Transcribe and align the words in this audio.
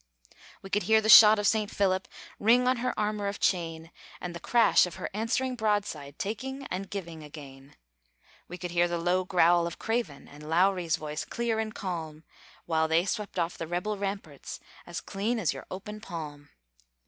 We 0.63 0.71
could 0.71 0.81
hear 0.89 0.99
the 0.99 1.09
shot 1.09 1.37
of 1.37 1.45
Saint 1.45 1.69
Philip 1.69 2.07
Ring 2.39 2.67
on 2.67 2.77
her 2.77 2.99
armor 2.99 3.27
of 3.27 3.39
chain, 3.39 3.91
And 4.19 4.33
the 4.35 4.39
crash 4.39 4.87
of 4.87 4.95
her 4.95 5.11
answering 5.13 5.55
broadside, 5.55 6.17
Taking 6.17 6.65
and 6.71 6.89
giving 6.89 7.21
again. 7.21 7.75
We 8.47 8.57
could 8.57 8.71
hear 8.71 8.87
the 8.87 8.97
low 8.97 9.25
growl 9.25 9.67
of 9.67 9.77
Craven, 9.77 10.27
And 10.27 10.49
Lowry's 10.49 10.95
voice 10.95 11.23
clear 11.23 11.59
and 11.59 11.75
calm, 11.75 12.23
While 12.65 12.87
they 12.87 13.05
swept 13.05 13.37
off 13.37 13.59
the 13.59 13.67
rebel 13.67 13.95
ramparts 13.95 14.59
As 14.87 15.01
clean 15.01 15.37
as 15.37 15.53
your 15.53 15.67
open 15.69 16.01
palm. 16.01 16.49